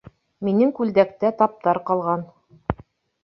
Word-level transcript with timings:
Минең 0.45 0.69
күлдәктә 0.79 1.29
таптар 1.41 1.79
ҡалган 1.91 2.23